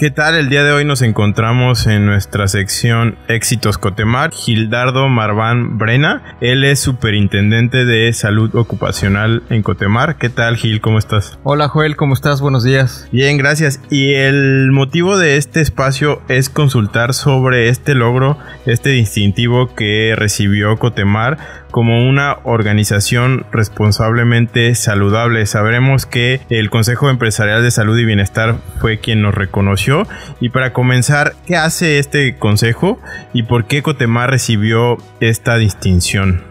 [0.00, 0.34] ¿Qué tal?
[0.34, 6.38] El día de hoy nos encontramos en nuestra sección Éxitos Cotemar, Gildardo Marván Brena.
[6.40, 10.16] Él es superintendente de salud ocupacional en Cotemar.
[10.16, 10.80] ¿Qué tal, Gil?
[10.80, 11.38] ¿Cómo estás?
[11.42, 12.40] Hola, Joel, ¿cómo estás?
[12.40, 13.10] Buenos días.
[13.12, 13.82] Bien, gracias.
[13.90, 20.78] Y el motivo de este espacio es consultar sobre este logro, este distintivo que recibió
[20.78, 21.36] Cotemar
[21.70, 25.46] como una organización responsablemente saludable.
[25.46, 30.06] Sabremos que el Consejo Empresarial de Salud y Bienestar fue quien nos reconoció.
[30.40, 32.98] Y para comenzar, ¿qué hace este consejo
[33.32, 36.49] y por qué Cotemar recibió esta distinción?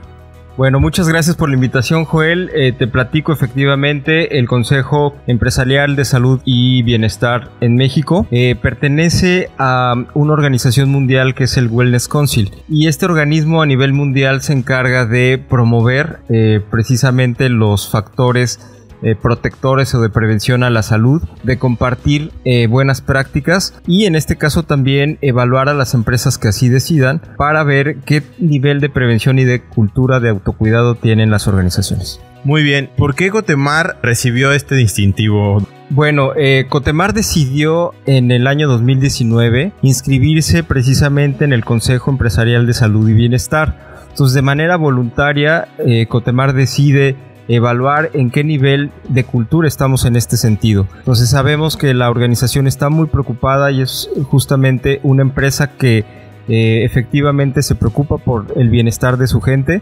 [0.59, 2.51] Bueno, muchas gracias por la invitación, Joel.
[2.53, 9.51] Eh, te platico efectivamente, el Consejo Empresarial de Salud y Bienestar en México eh, pertenece
[9.57, 12.51] a una organización mundial que es el Wellness Council.
[12.67, 18.59] Y este organismo a nivel mundial se encarga de promover eh, precisamente los factores
[19.01, 24.15] eh, protectores o de prevención a la salud, de compartir eh, buenas prácticas y en
[24.15, 28.89] este caso también evaluar a las empresas que así decidan para ver qué nivel de
[28.89, 32.19] prevención y de cultura de autocuidado tienen las organizaciones.
[32.43, 35.65] Muy bien, ¿por qué Cotemar recibió este distintivo?
[35.89, 42.73] Bueno, eh, Cotemar decidió en el año 2019 inscribirse precisamente en el Consejo Empresarial de
[42.73, 43.87] Salud y Bienestar.
[44.09, 45.69] Entonces, de manera voluntaria,
[46.09, 47.15] Cotemar decide
[47.49, 50.87] evaluar en qué nivel de cultura estamos en este sentido.
[50.99, 56.05] Entonces sabemos que la organización está muy preocupada y es justamente una empresa que
[56.47, 59.81] eh, efectivamente se preocupa por el bienestar de su gente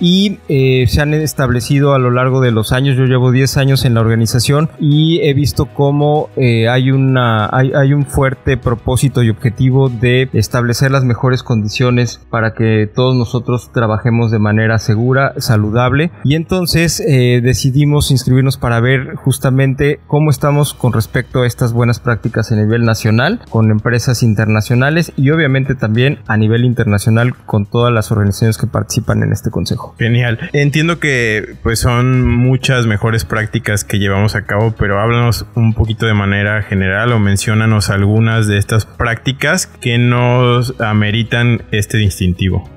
[0.00, 2.96] y eh, se han establecido a lo largo de los años.
[2.96, 7.92] Yo llevo 10 años en la organización y he visto cómo eh, hay, una, hay,
[7.92, 14.30] un fuerte propósito y objetivo de establecer las mejores condiciones para que todos nosotros trabajemos
[14.30, 16.10] de manera segura, saludable.
[16.24, 22.00] Y entonces eh, decidimos inscribirnos para ver justamente cómo estamos con respecto a estas buenas
[22.00, 27.92] prácticas a nivel nacional, con empresas internacionales y obviamente también a nivel internacional con todas
[27.92, 29.81] las organizaciones que participan en este consejo.
[29.98, 30.38] Genial.
[30.52, 36.06] Entiendo que pues son muchas mejores prácticas que llevamos a cabo, pero háblanos un poquito
[36.06, 42.68] de manera general o mencionanos algunas de estas prácticas que nos ameritan este distintivo.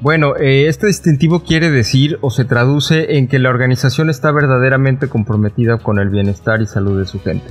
[0.00, 5.08] Bueno, eh, este distintivo quiere decir o se traduce en que la organización está verdaderamente
[5.08, 7.46] comprometida con el bienestar y salud de su gente.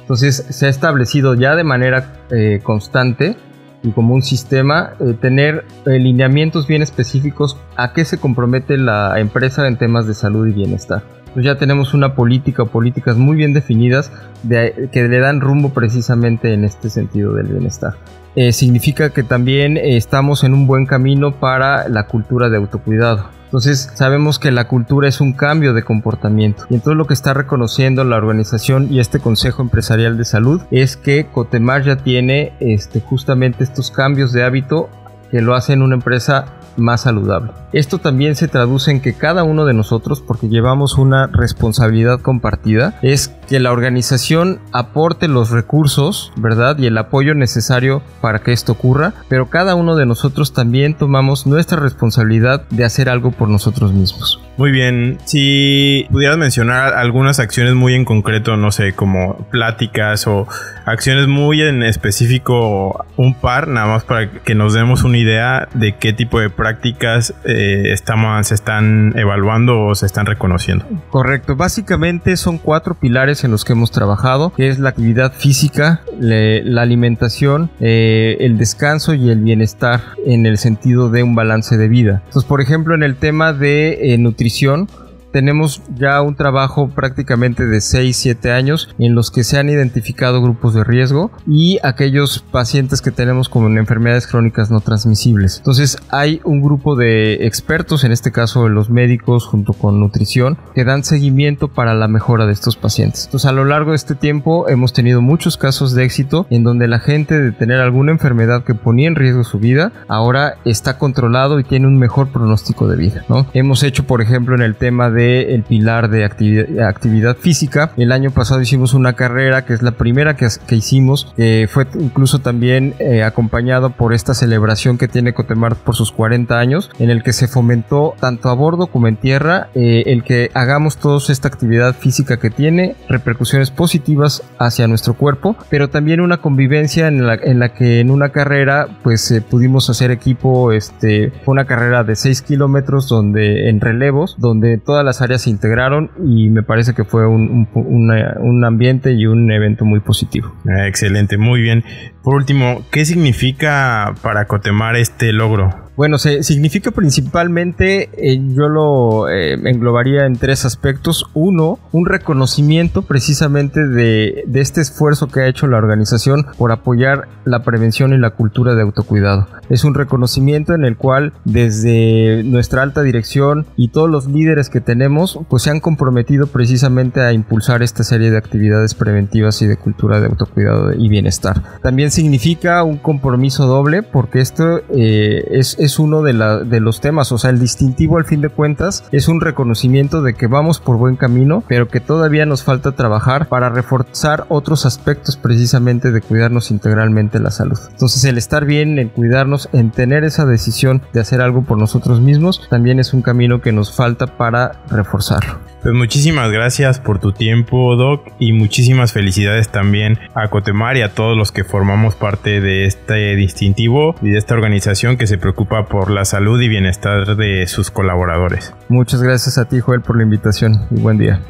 [0.00, 3.36] Entonces se ha establecido ya de manera eh, constante
[3.84, 9.68] y como un sistema, eh, tener lineamientos bien específicos a qué se compromete la empresa
[9.68, 11.02] en temas de salud y bienestar.
[11.34, 14.10] Pues ya tenemos una política o políticas muy bien definidas
[14.48, 17.94] que le dan rumbo precisamente en este sentido del bienestar.
[18.36, 23.30] Eh, significa que también estamos en un buen camino para la cultura de autocuidado.
[23.54, 26.64] Entonces sabemos que la cultura es un cambio de comportamiento.
[26.70, 30.96] Y entonces lo que está reconociendo la organización y este Consejo Empresarial de Salud es
[30.96, 34.90] que Cotemar ya tiene este, justamente estos cambios de hábito
[35.34, 36.44] que lo hacen una empresa
[36.76, 37.50] más saludable.
[37.72, 42.96] Esto también se traduce en que cada uno de nosotros, porque llevamos una responsabilidad compartida,
[43.02, 46.78] es que la organización aporte los recursos, ¿verdad?
[46.78, 51.48] Y el apoyo necesario para que esto ocurra, pero cada uno de nosotros también tomamos
[51.48, 54.40] nuestra responsabilidad de hacer algo por nosotros mismos.
[54.56, 60.46] Muy bien, si pudieras mencionar algunas acciones muy en concreto, no sé, como pláticas o
[60.84, 65.96] acciones muy en específico, un par, nada más para que nos demos una idea de
[65.96, 70.86] qué tipo de prácticas eh, estamos, se están evaluando o se están reconociendo.
[71.10, 76.02] Correcto, básicamente son cuatro pilares en los que hemos trabajado, que es la actividad física,
[76.20, 81.88] la alimentación, eh, el descanso y el bienestar en el sentido de un balance de
[81.88, 82.22] vida.
[82.26, 84.88] Entonces, por ejemplo, en el tema de eh, nutrición, nutrición
[85.34, 90.74] tenemos ya un trabajo prácticamente de 6-7 años en los que se han identificado grupos
[90.74, 95.56] de riesgo y aquellos pacientes que tenemos como en enfermedades crónicas no transmisibles.
[95.58, 100.84] Entonces hay un grupo de expertos, en este caso los médicos junto con nutrición, que
[100.84, 103.24] dan seguimiento para la mejora de estos pacientes.
[103.24, 106.86] Entonces a lo largo de este tiempo hemos tenido muchos casos de éxito en donde
[106.86, 111.58] la gente de tener alguna enfermedad que ponía en riesgo su vida ahora está controlado
[111.58, 113.24] y tiene un mejor pronóstico de vida.
[113.28, 113.48] ¿no?
[113.52, 117.92] Hemos hecho por ejemplo en el tema de del pilar de actividad, física.
[117.96, 122.40] El año pasado hicimos una carrera que es la primera que, hicimos, que fue incluso
[122.40, 127.22] también eh, acompañado por esta celebración que tiene Cotemar por sus 40 años, en el
[127.22, 131.48] que se fomentó tanto a bordo como en tierra eh, el que hagamos toda esta
[131.48, 137.34] actividad física que tiene repercusiones positivas hacia nuestro cuerpo, pero también una convivencia en la,
[137.34, 142.04] en la que en una carrera pues eh, pudimos hacer equipo, este, fue una carrera
[142.04, 146.94] de 6 kilómetros donde en relevos, donde todas las áreas se integraron y me parece
[146.94, 150.54] que fue un, un ambiente y un evento muy positivo.
[150.68, 151.84] Ah, excelente, muy bien.
[152.22, 155.83] Por último, ¿qué significa para Cotemar este logro?
[155.96, 161.26] Bueno, se, significa principalmente, eh, yo lo eh, englobaría en tres aspectos.
[161.34, 167.62] Uno, un reconocimiento precisamente de, este esfuerzo que ha hecho la organización por apoyar la
[167.62, 169.46] prevención y la cultura de autocuidado.
[169.68, 174.80] Es un reconocimiento en el cual desde nuestra alta dirección y todos los líderes que
[174.80, 179.76] tenemos, pues se han comprometido precisamente a impulsar esta serie de actividades preventivas y de
[179.76, 181.62] cultura de autocuidado y bienestar.
[181.82, 186.32] También significa un compromiso doble porque esto eh, es es uno de,
[186.64, 190.34] de los temas, o sea, el distintivo al fin de cuentas es un reconocimiento de
[190.34, 195.36] que vamos por buen camino, pero que todavía nos falta trabajar para reforzar otros aspectos
[195.36, 197.78] precisamente de cuidarnos integralmente la salud.
[197.90, 202.20] Entonces el estar bien, en cuidarnos, en tener esa decisión de hacer algo por nosotros
[202.20, 205.73] mismos, también es un camino que nos falta para reforzarlo.
[205.84, 211.12] Pues muchísimas gracias por tu tiempo, Doc, y muchísimas felicidades también a Cotemar y a
[211.12, 215.84] todos los que formamos parte de este distintivo y de esta organización que se preocupa
[215.84, 218.72] por la salud y bienestar de sus colaboradores.
[218.88, 221.42] Muchas gracias a ti, Joel, por la invitación y buen día.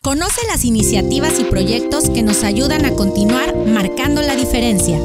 [0.00, 4.98] Conoce las iniciativas y proyectos que nos ayudan a continuar marcando la diferencia.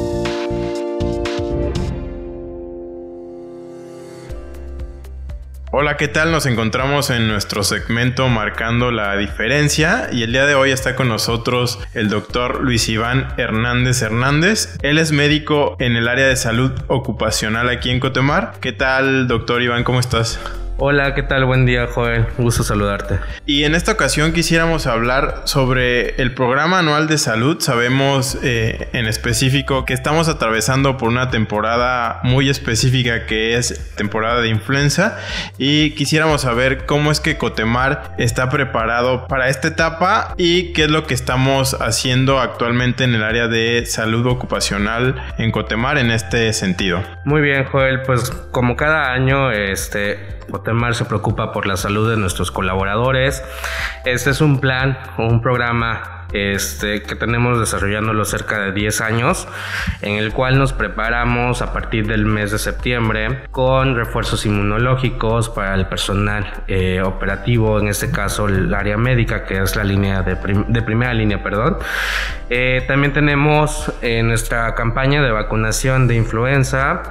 [5.74, 6.32] Hola, ¿qué tal?
[6.32, 11.08] Nos encontramos en nuestro segmento Marcando la Diferencia y el día de hoy está con
[11.08, 14.76] nosotros el doctor Luis Iván Hernández Hernández.
[14.82, 18.52] Él es médico en el área de salud ocupacional aquí en Cotemar.
[18.60, 19.82] ¿Qué tal, doctor Iván?
[19.82, 20.38] ¿Cómo estás?
[20.84, 21.44] Hola, ¿qué tal?
[21.44, 22.26] Buen día, Joel.
[22.38, 23.20] Gusto saludarte.
[23.46, 27.60] Y en esta ocasión quisiéramos hablar sobre el programa anual de salud.
[27.60, 34.40] Sabemos eh, en específico que estamos atravesando por una temporada muy específica que es temporada
[34.40, 35.20] de influenza
[35.56, 40.90] y quisiéramos saber cómo es que Cotemar está preparado para esta etapa y qué es
[40.90, 46.52] lo que estamos haciendo actualmente en el área de salud ocupacional en Cotemar en este
[46.52, 47.04] sentido.
[47.24, 48.02] Muy bien, Joel.
[48.02, 53.42] Pues como cada año, este Cotemar se preocupa por la salud de nuestros colaboradores.
[54.04, 59.46] Este es un plan o un programa este, que tenemos desarrollándolo cerca de 10 años,
[60.00, 65.74] en el cual nos preparamos a partir del mes de septiembre con refuerzos inmunológicos para
[65.74, 70.36] el personal eh, operativo, en este caso el área médica, que es la línea de,
[70.82, 71.76] primera línea, perdón.
[72.48, 77.02] Eh, también tenemos eh, nuestra campaña de vacunación de influenza,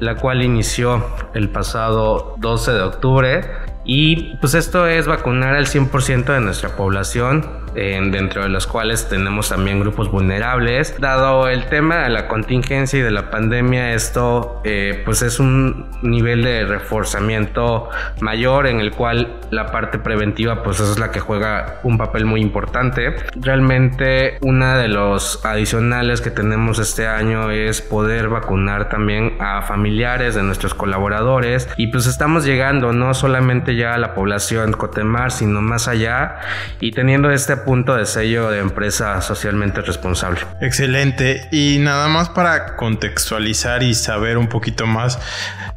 [0.00, 3.44] la cual inició el pasado 12 de octubre.
[3.84, 9.48] Y pues esto es vacunar al 100% de nuestra población dentro de los cuales tenemos
[9.48, 10.94] también grupos vulnerables.
[11.00, 15.86] Dado el tema de la contingencia y de la pandemia, esto eh, pues es un
[16.02, 17.88] nivel de reforzamiento
[18.20, 22.40] mayor en el cual la parte preventiva pues es la que juega un papel muy
[22.40, 23.14] importante.
[23.36, 30.34] Realmente una de los adicionales que tenemos este año es poder vacunar también a familiares
[30.34, 35.60] de nuestros colaboradores y pues estamos llegando no solamente ya a la población Cotemar sino
[35.60, 36.36] más allá
[36.80, 40.40] y teniendo este punto de sello de empresa socialmente responsable.
[40.60, 41.48] Excelente.
[41.52, 45.18] Y nada más para contextualizar y saber un poquito más,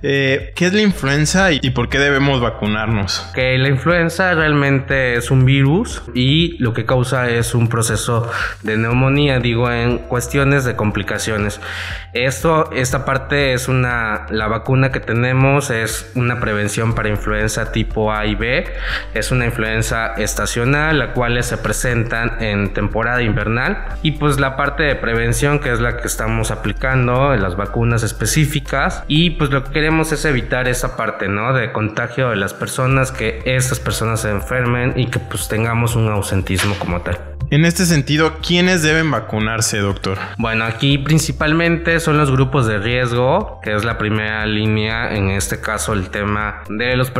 [0.01, 3.29] eh, ¿qué es la influenza y, por qué debemos vacunarnos?
[3.33, 8.29] Que la influenza realmente es un virus y lo que causa es un proceso
[8.63, 11.61] de neumonía, digo, en cuestiones de complicaciones.
[12.13, 18.11] Esto, esta parte es una, la vacuna que tenemos es una prevención para influenza tipo
[18.11, 18.65] A y B.
[19.13, 23.85] Es una influenza estacional, la cual se presentan en temporada invernal.
[24.03, 28.03] Y pues la parte de prevención, que es la que estamos aplicando en las vacunas
[28.03, 29.03] específicas.
[29.07, 31.51] Y pues lo que queremos es evitar esa parte, ¿no?
[31.51, 36.07] De contagio de las personas, que estas personas se enfermen y que pues tengamos un
[36.09, 37.17] ausentismo como tal.
[37.53, 40.17] En este sentido, ¿quiénes deben vacunarse, doctor?
[40.39, 45.61] Bueno, aquí principalmente son los grupos de riesgo, que es la primera línea, en este
[45.61, 47.11] caso el tema de los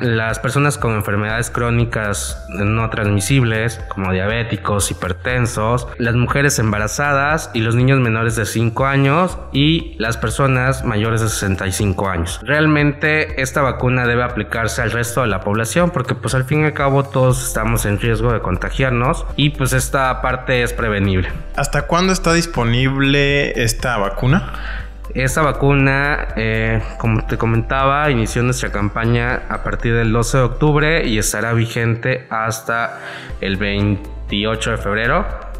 [0.00, 7.60] las personas con enfermedades crónicas no transmisibles, como como diabéticos, hipertensos, las mujeres embarazadas y
[7.60, 12.40] los niños menores de 5 años y las personas mayores de 65 años.
[12.42, 16.64] Realmente esta vacuna debe aplicarse al resto de la población porque pues al fin y
[16.64, 21.30] al cabo todos estamos en riesgo de contagiarnos y pues esta parte es prevenible.
[21.54, 24.81] ¿Hasta cuándo está disponible esta vacuna?
[25.14, 31.06] Esta vacuna, eh, como te comentaba, inició nuestra campaña a partir del 12 de octubre
[31.06, 33.00] y estará vigente hasta
[33.40, 35.51] el 28 de febrero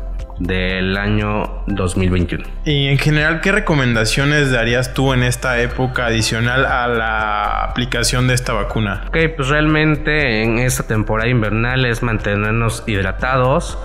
[0.43, 2.45] del año 2021.
[2.65, 8.35] Y en general, ¿qué recomendaciones darías tú en esta época adicional a la aplicación de
[8.35, 9.05] esta vacuna?
[9.09, 13.79] Ok, pues realmente en esta temporada invernal es mantenernos hidratados,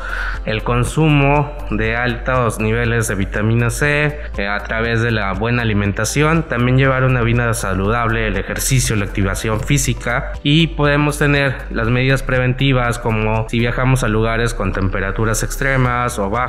[0.45, 6.43] el consumo de altos niveles de vitamina C eh, a través de la buena alimentación,
[6.43, 12.23] también llevar una vida saludable, el ejercicio, la activación física y podemos tener las medidas
[12.23, 16.46] preventivas como si viajamos a lugares con temperaturas extremas o bajas,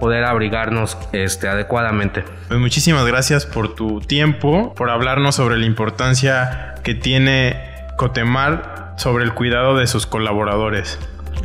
[0.00, 2.24] poder abrigarnos este, adecuadamente.
[2.48, 9.24] Pues muchísimas gracias por tu tiempo, por hablarnos sobre la importancia que tiene Cotemar sobre
[9.24, 10.98] el cuidado de sus colaboradores.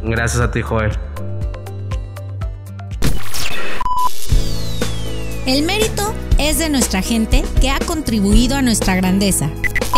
[0.04, 0.92] Gracias a ti, Joel.
[5.46, 9.50] El mérito es de nuestra gente que ha contribuido a nuestra grandeza.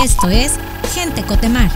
[0.02, 0.58] Esto es
[0.94, 1.70] Gente Cotemar.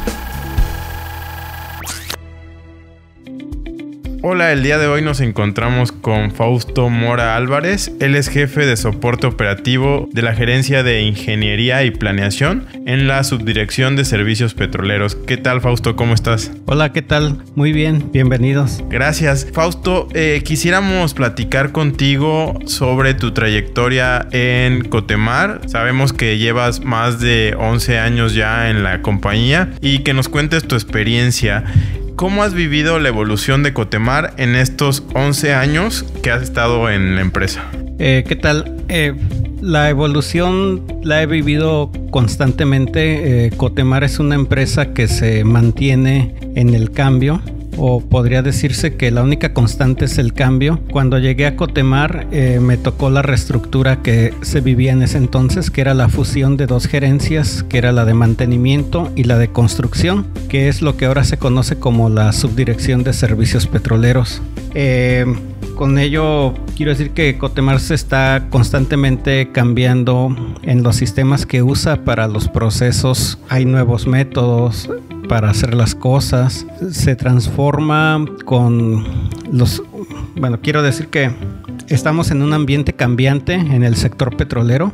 [4.27, 7.91] Hola, el día de hoy nos encontramos con Fausto Mora Álvarez.
[7.99, 13.23] Él es jefe de soporte operativo de la Gerencia de Ingeniería y Planeación en la
[13.23, 15.13] Subdirección de Servicios Petroleros.
[15.13, 15.95] ¿Qué tal, Fausto?
[15.95, 16.51] ¿Cómo estás?
[16.65, 17.43] Hola, ¿qué tal?
[17.53, 18.83] Muy bien, bienvenidos.
[18.89, 19.45] Gracias.
[19.53, 25.61] Fausto, eh, quisiéramos platicar contigo sobre tu trayectoria en Cotemar.
[25.67, 30.67] Sabemos que llevas más de 11 años ya en la compañía y que nos cuentes
[30.67, 31.63] tu experiencia.
[32.15, 37.15] ¿Cómo has vivido la evolución de Cotemar en estos 11 años que has estado en
[37.15, 37.65] la empresa?
[37.99, 38.77] Eh, ¿Qué tal?
[38.87, 39.13] Eh,
[39.61, 43.47] la evolución la he vivido constantemente.
[43.47, 47.41] Eh, Cotemar es una empresa que se mantiene en el cambio
[47.77, 50.79] o podría decirse que la única constante es el cambio.
[50.91, 55.71] Cuando llegué a Cotemar eh, me tocó la reestructura que se vivía en ese entonces,
[55.71, 59.49] que era la fusión de dos gerencias, que era la de mantenimiento y la de
[59.49, 64.41] construcción, que es lo que ahora se conoce como la subdirección de servicios petroleros.
[64.73, 65.25] Eh,
[65.75, 72.03] con ello quiero decir que Cotemar se está constantemente cambiando en los sistemas que usa
[72.03, 73.39] para los procesos.
[73.49, 74.89] Hay nuevos métodos,
[75.27, 79.03] para hacer las cosas, se transforma con
[79.51, 79.81] los,
[80.35, 81.31] bueno, quiero decir que
[81.89, 84.93] estamos en un ambiente cambiante en el sector petrolero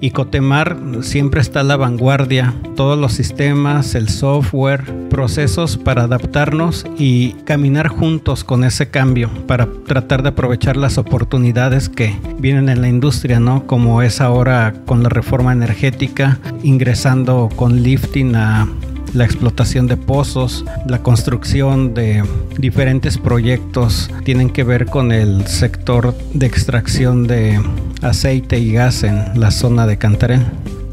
[0.00, 6.84] y Cotemar siempre está a la vanguardia, todos los sistemas, el software, procesos para adaptarnos
[6.98, 12.82] y caminar juntos con ese cambio para tratar de aprovechar las oportunidades que vienen en
[12.82, 13.66] la industria, ¿no?
[13.66, 18.68] Como es ahora con la reforma energética, ingresando con lifting a
[19.16, 22.22] la explotación de pozos, la construcción de
[22.58, 27.60] diferentes proyectos tienen que ver con el sector de extracción de
[28.02, 30.44] aceite y gas en la zona de Cantarén.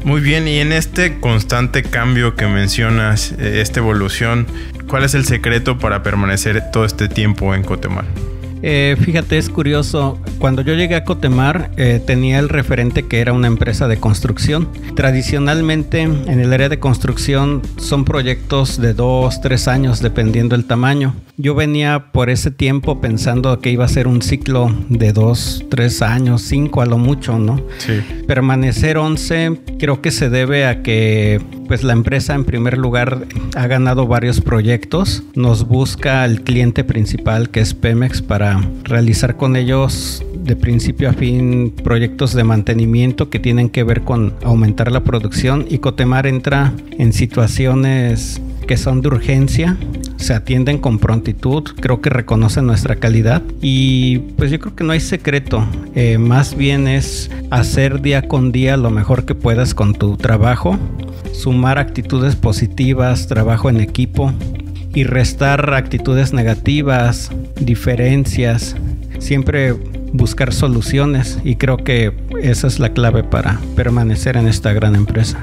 [0.04, 4.46] Muy bien, y en este constante cambio que mencionas, eh, esta evolución,
[4.86, 8.04] ¿cuál es el secreto para permanecer todo este tiempo en Cotemar?
[8.66, 10.18] Eh, fíjate, es curioso.
[10.38, 14.70] Cuando yo llegué a Cotemar, eh, tenía el referente que era una empresa de construcción.
[14.96, 21.14] Tradicionalmente, en el área de construcción, son proyectos de dos, tres años, dependiendo el tamaño.
[21.36, 26.00] Yo venía por ese tiempo pensando que iba a ser un ciclo de dos, tres
[26.00, 27.60] años, cinco a lo mucho, ¿no?
[27.76, 28.00] Sí.
[28.26, 33.66] Permanecer 11 creo que se debe a que pues la empresa en primer lugar ha
[33.66, 35.22] ganado varios proyectos.
[35.34, 41.12] Nos busca el cliente principal que es Pemex para realizar con ellos de principio a
[41.12, 45.66] fin proyectos de mantenimiento que tienen que ver con aumentar la producción.
[45.68, 49.76] Y Cotemar entra en situaciones que son de urgencia,
[50.16, 53.42] se atienden con prontitud, creo que reconocen nuestra calidad.
[53.60, 58.52] Y pues yo creo que no hay secreto, eh, más bien es hacer día con
[58.52, 60.78] día lo mejor que puedas con tu trabajo,
[61.34, 64.32] sumar actitudes positivas, trabajo en equipo
[64.94, 68.76] y restar actitudes negativas, diferencias,
[69.18, 69.74] siempre
[70.12, 75.38] buscar soluciones y creo que esa es la clave para permanecer en esta gran empresa.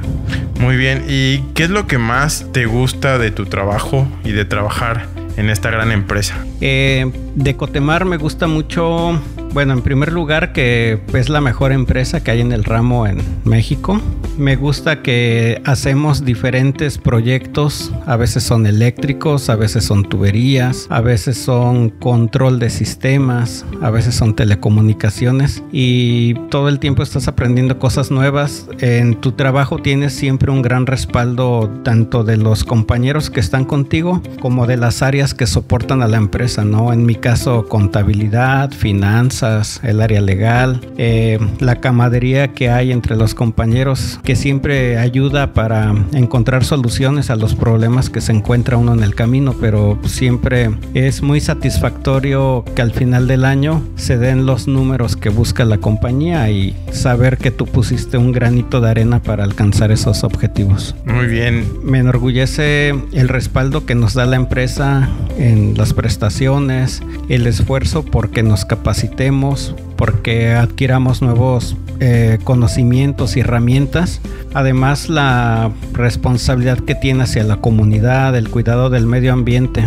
[0.59, 4.45] Muy bien, ¿y qué es lo que más te gusta de tu trabajo y de
[4.45, 6.45] trabajar en esta gran empresa?
[6.61, 9.19] Eh, de Cotemar me gusta mucho
[9.53, 13.21] bueno, en primer lugar que es la mejor empresa que hay en el ramo en
[13.43, 13.99] México.
[14.41, 20.99] Me gusta que hacemos diferentes proyectos, a veces son eléctricos, a veces son tuberías, a
[20.99, 27.77] veces son control de sistemas, a veces son telecomunicaciones y todo el tiempo estás aprendiendo
[27.77, 28.67] cosas nuevas.
[28.79, 34.23] En tu trabajo tienes siempre un gran respaldo tanto de los compañeros que están contigo
[34.39, 36.93] como de las áreas que soportan a la empresa, ¿no?
[36.93, 43.35] En mi caso, contabilidad, finanzas, el área legal, eh, la camadería que hay entre los
[43.35, 49.03] compañeros que siempre ayuda para encontrar soluciones a los problemas que se encuentra uno en
[49.03, 54.69] el camino, pero siempre es muy satisfactorio que al final del año se den los
[54.69, 59.43] números que busca la compañía y saber que tú pusiste un granito de arena para
[59.43, 60.95] alcanzar esos objetivos.
[61.03, 61.65] Muy bien.
[61.83, 68.43] Me enorgullece el respaldo que nos da la empresa en las prestaciones, el esfuerzo porque
[68.43, 74.21] nos capacitemos porque adquiramos nuevos eh, conocimientos y herramientas.
[74.55, 79.85] Además, la responsabilidad que tiene hacia la comunidad, el cuidado del medio ambiente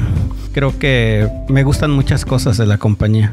[0.54, 3.32] creo que me gustan muchas cosas de la compañía.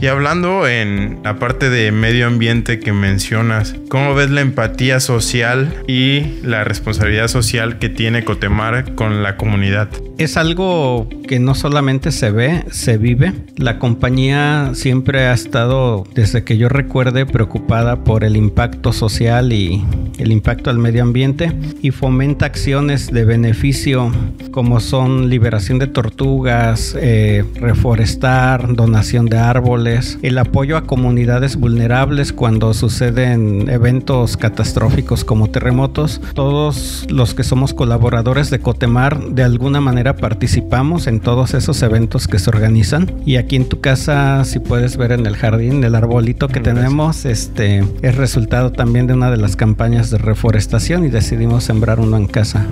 [0.00, 5.82] Y hablando en la parte de medio ambiente que mencionas, ¿cómo ves la empatía social
[5.88, 9.88] y la responsabilidad social que tiene Cotemar con la comunidad?
[10.18, 13.32] Es algo que no solamente se ve, se vive.
[13.56, 19.84] La compañía siempre ha estado, desde que yo recuerde, preocupada por el impacto social y
[20.18, 24.12] el impacto al medio ambiente y fomenta acciones de beneficio
[24.50, 26.57] como son liberación de tortugas,
[27.00, 35.50] eh, reforestar, donación de árboles, el apoyo a comunidades vulnerables cuando suceden eventos catastróficos como
[35.50, 36.20] terremotos.
[36.34, 42.26] Todos los que somos colaboradores de Cotemar de alguna manera participamos en todos esos eventos
[42.26, 43.12] que se organizan.
[43.24, 47.24] Y aquí en tu casa, si puedes ver en el jardín, el arbolito que tenemos,
[47.24, 52.16] este es resultado también de una de las campañas de reforestación y decidimos sembrar uno
[52.16, 52.66] en casa.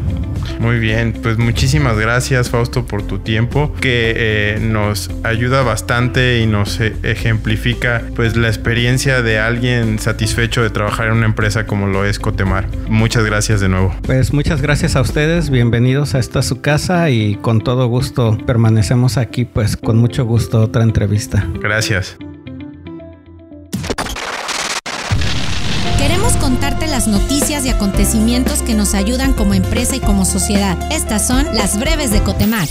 [0.59, 6.47] Muy bien, pues muchísimas gracias Fausto por tu tiempo que eh, nos ayuda bastante y
[6.47, 11.87] nos e, ejemplifica pues la experiencia de alguien satisfecho de trabajar en una empresa como
[11.87, 12.67] lo es Cotemar.
[12.89, 13.95] Muchas gracias de nuevo.
[14.03, 19.17] Pues muchas gracias a ustedes, bienvenidos a esta su casa y con todo gusto permanecemos
[19.17, 21.47] aquí pues con mucho gusto otra entrevista.
[21.61, 22.17] Gracias.
[27.87, 30.77] Acontecimientos que nos ayudan como empresa y como sociedad.
[30.91, 32.67] Estas son las breves de Cotemar.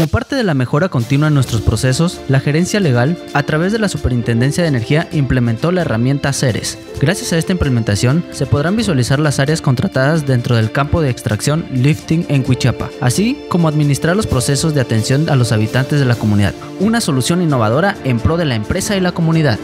[0.00, 3.78] Como parte de la mejora continua en nuestros procesos, la gerencia legal, a través de
[3.78, 6.78] la Superintendencia de Energía, implementó la herramienta CERES.
[6.98, 11.66] Gracias a esta implementación, se podrán visualizar las áreas contratadas dentro del campo de extracción
[11.70, 16.14] lifting en Cuichapa, así como administrar los procesos de atención a los habitantes de la
[16.14, 16.54] comunidad.
[16.78, 19.58] Una solución innovadora en pro de la empresa y la comunidad.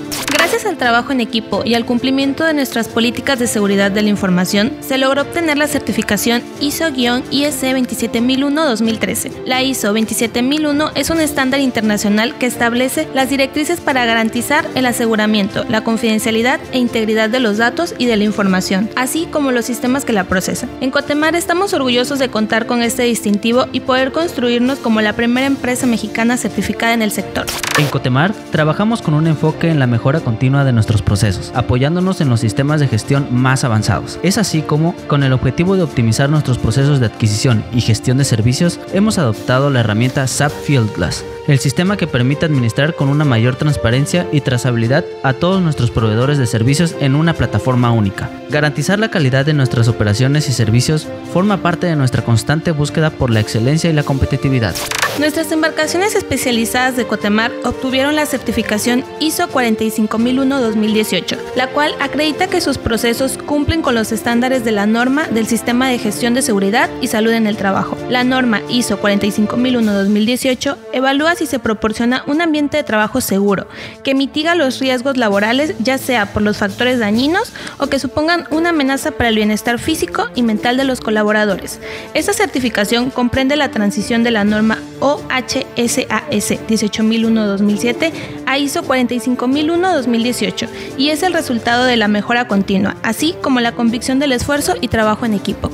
[0.66, 4.72] Al trabajo en equipo y al cumplimiento de nuestras políticas de seguridad de la información,
[4.80, 9.44] se logró obtener la certificación ISO-IEC 27001-2013.
[9.46, 15.64] La ISO 27001 es un estándar internacional que establece las directrices para garantizar el aseguramiento,
[15.68, 20.04] la confidencialidad e integridad de los datos y de la información, así como los sistemas
[20.04, 20.68] que la procesan.
[20.80, 25.46] En Cotemar estamos orgullosos de contar con este distintivo y poder construirnos como la primera
[25.46, 27.46] empresa mexicana certificada en el sector.
[27.78, 32.28] En Cotemar trabajamos con un enfoque en la mejora continua de nuestros procesos, apoyándonos en
[32.28, 34.18] los sistemas de gestión más avanzados.
[34.22, 38.24] Es así como, con el objetivo de optimizar nuestros procesos de adquisición y gestión de
[38.24, 43.56] servicios, hemos adoptado la herramienta SAP Fieldglass, el sistema que permite administrar con una mayor
[43.56, 48.30] transparencia y trazabilidad a todos nuestros proveedores de servicios en una plataforma única.
[48.50, 53.30] Garantizar la calidad de nuestras operaciones y servicios forma parte de nuestra constante búsqueda por
[53.30, 54.74] la excelencia y la competitividad.
[55.18, 62.76] Nuestras embarcaciones especializadas de Cotemar obtuvieron la certificación ISO 45001-2018, la cual acredita que sus
[62.76, 67.06] procesos cumplen con los estándares de la norma del Sistema de Gestión de Seguridad y
[67.06, 67.96] Salud en el Trabajo.
[68.10, 73.68] La norma ISO 45001-2018 evalúa si se proporciona un ambiente de trabajo seguro,
[74.02, 78.70] que mitiga los riesgos laborales ya sea por los factores dañinos o que supongan una
[78.70, 81.80] amenaza para el bienestar físico y mental de los colaboradores.
[82.14, 88.12] Esta certificación comprende la transición de la norma OHSAS 18001-2007
[88.46, 94.18] a ISO 45001-2018 y es el resultado de la mejora continua, así como la convicción
[94.18, 95.70] del esfuerzo y trabajo en equipo.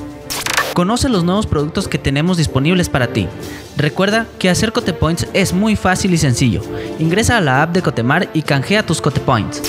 [0.73, 3.27] Conoce los nuevos productos que tenemos disponibles para ti.
[3.77, 6.61] Recuerda que hacer Cotepoints es muy fácil y sencillo.
[6.97, 9.61] Ingresa a la app de Cotemar y canjea tus Cotepoints.